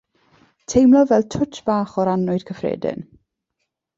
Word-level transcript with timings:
Teimlo 0.71 1.01
fel 1.11 1.25
twtsh 1.35 1.59
bach 1.69 1.93
o'r 2.03 2.11
annwyd 2.15 2.47
cyffredin. 2.49 3.07